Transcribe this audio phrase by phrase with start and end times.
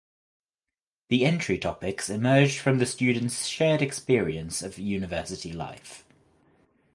[1.09, 6.03] The entry topics emerged from the student‘s shared experience of university life.